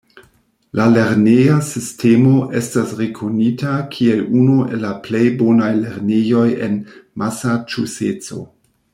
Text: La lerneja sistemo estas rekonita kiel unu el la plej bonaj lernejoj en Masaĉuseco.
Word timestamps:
La 0.77 0.85
lerneja 0.91 1.57
sistemo 1.65 2.31
estas 2.61 2.93
rekonita 3.01 3.73
kiel 3.95 4.23
unu 4.39 4.55
el 4.69 4.81
la 4.85 4.93
plej 5.07 5.21
bonaj 5.41 5.69
lernejoj 5.83 6.47
en 6.69 6.81
Masaĉuseco. 7.23 8.41